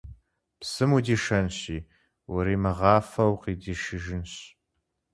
Псым 0.59 0.91
удишэнщи, 0.97 1.77
уримыгъафэу 2.33 3.31
укъыдишыжынщ. 3.33 4.33